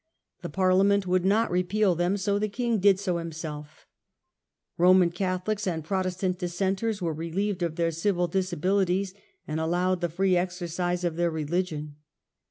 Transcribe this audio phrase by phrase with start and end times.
[0.41, 3.85] The Parliament would not repeal them, so the king did so himself.
[4.79, 7.07] TheDeciara Ronian Catholics and Protestant Dissenters tion".
[7.09, 9.13] ^ere relieved of their civil disabilities,
[9.47, 11.97] and allowed the free exercise of their religion.